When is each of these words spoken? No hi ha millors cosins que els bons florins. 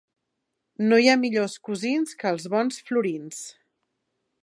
No 0.85 0.97
hi 1.01 1.11
ha 1.11 1.17
millors 1.25 1.59
cosins 1.69 2.17
que 2.23 2.33
els 2.33 2.51
bons 2.57 2.83
florins. 2.89 3.47